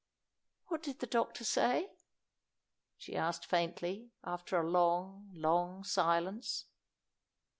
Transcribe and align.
"What 0.65 0.81
did 0.81 0.97
the 0.97 1.05
doctor 1.05 1.43
say?" 1.43 1.91
she 2.97 3.15
asked, 3.15 3.45
faintly, 3.45 4.09
after 4.23 4.57
a 4.59 4.67
long, 4.67 5.29
long 5.35 5.83
silence. 5.83 6.65